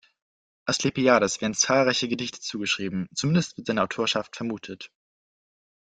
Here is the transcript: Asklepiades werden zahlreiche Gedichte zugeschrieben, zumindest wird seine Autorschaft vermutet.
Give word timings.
Asklepiades 0.65 1.41
werden 1.41 1.53
zahlreiche 1.53 2.07
Gedichte 2.07 2.39
zugeschrieben, 2.39 3.07
zumindest 3.13 3.55
wird 3.57 3.67
seine 3.67 3.83
Autorschaft 3.83 4.35
vermutet. 4.35 4.89